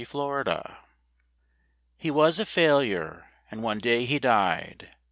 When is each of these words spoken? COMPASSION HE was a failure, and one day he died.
COMPASSION 0.03 0.77
HE 1.97 2.09
was 2.09 2.39
a 2.39 2.45
failure, 2.47 3.29
and 3.51 3.61
one 3.61 3.77
day 3.77 4.03
he 4.05 4.17
died. 4.17 4.89